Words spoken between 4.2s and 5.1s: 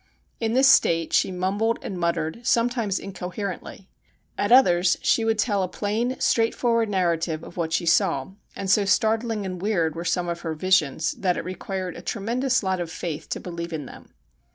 at others